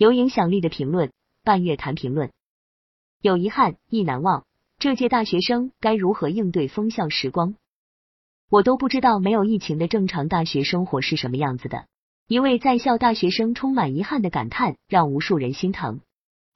[0.00, 1.12] 有影响力的评论，
[1.44, 2.30] 半月谈评论。
[3.20, 4.46] 有遗憾，亦难忘。
[4.78, 7.54] 这届大学生该如何应对封校时光？
[8.48, 11.84] 我都不知道没有疫情的正常大学生活是什么样子的。
[12.26, 16.00] 一位在校大学生充满遗憾的感叹，让无数人心疼。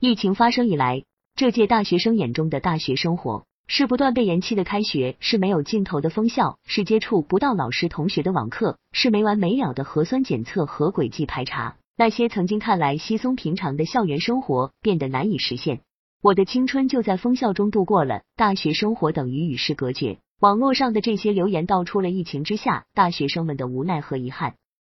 [0.01, 1.05] 疫情发生以来，
[1.35, 11.77] 这届大学生眼中的大学生活是不断被延期的开学，是没有尽头的封校，是接触不到老师同学的网课，是没完没了的核酸检测和轨迹排查。
[11.97, 15.81] 那些曾经看来稀松平常的校园生活变得难以实现。
[16.21, 20.19] 我的青春就在封校中度过了，大学生活等于与世隔绝。
[20.41, 24.57] 网络上的这些留言道出了疫情之下大学生们的无奈和遗憾。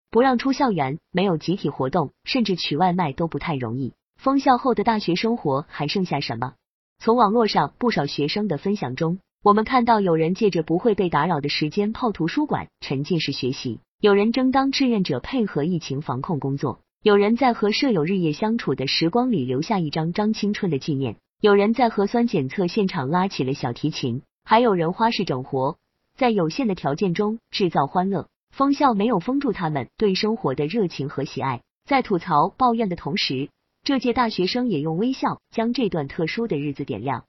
[0.09, 3.93] 不让出校园，没有集体活动，甚至取外卖都不太容易。
[4.18, 6.54] 封校后的大学生活还剩下什么？
[6.99, 16.80] 从网络上不少学生的分享中，我们看到有人借着不会被打扰的时间泡图书馆，沉浸式学习；有人争当志愿者配合疫情防控工作。
[17.05, 25.77] 有人在和舍友日夜相处的时光里留下一张张青春的纪念，有人在核酸检测现场拉起了小提琴，还有人花式整活，
[26.16, 28.27] 在有限的条件中制造欢乐。
[28.49, 33.49] 封校没有封住他们对生活的热情和喜爱，在吐槽抱怨的同时，
[33.84, 37.26] 这届大学生也用微笑将这段特殊的日子点亮。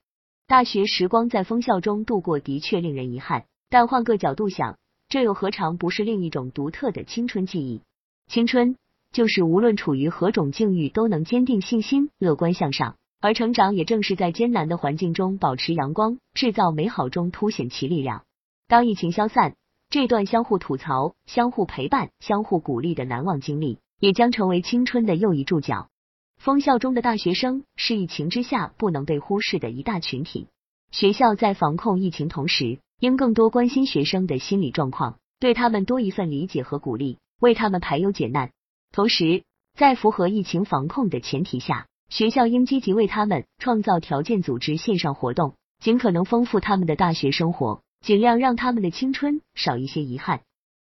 [0.46, 4.78] 大学时光在封校中度过的确令人遗憾，但换个角度想，
[5.10, 7.82] 这又何尝不是另一种独特的青春记忆？
[8.26, 8.74] 青春。
[9.16, 12.96] 就是无论处于何种境遇，都能坚定信心、乐观向上。
[13.18, 18.24] 而成长也正是在艰难的环境中保持阳光，制造美好中凸显其力量。
[18.68, 19.56] 当疫情消散，
[19.88, 25.88] 这段相互吐槽、相互陪伴、相互鼓励的难忘经历，也将成为青春的又一注脚。
[26.36, 30.48] 封校中的大学生是疫情之下不能被忽视的一大群体。
[30.90, 38.50] 学校在防控疫情同时，应更多关心学生的心理状况，对他们多一份理解和鼓励，为他们排忧解难。
[38.92, 50.40] 同时，在符合疫情防控的前提下，学校应积极为他们创造条件，组织线上活动，尽可能丰富他们的大学生活，尽量让他们的青春少一些遗憾。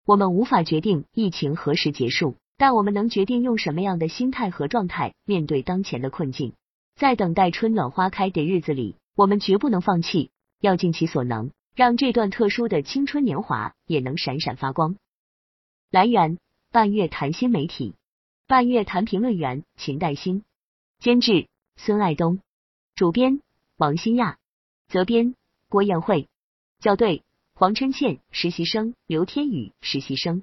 [0.04, 6.52] 我们无法决定疫情何时结束，但我们能决定用什么样的心态和状态面对当前的困境。
[6.94, 14.96] 在等待春暖花开的日子里，我们绝不能放弃，要尽其所能，让这段特殊的青春年华也能闪闪发光。
[15.90, 16.38] 来源。
[16.76, 17.94] 半月谈新媒体，
[18.46, 20.42] 半月谈评论员秦代新，
[20.98, 22.40] 监制孙爱东，
[22.94, 23.40] 主编
[23.78, 24.36] 王新亚，
[24.86, 25.34] 责编
[25.70, 26.28] 郭艳慧，
[26.80, 27.22] 校对
[27.54, 30.42] 黄春倩，实习生刘天宇，实习生。